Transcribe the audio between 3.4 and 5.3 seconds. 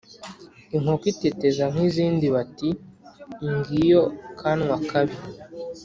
ngiyo kanwa kabi.